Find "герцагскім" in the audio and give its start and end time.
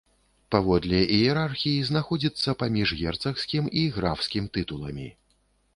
3.03-3.65